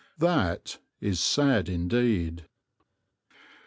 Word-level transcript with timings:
That 0.17 0.79
is 0.99 1.19
sad 1.19 1.69
indeed. 1.69 2.47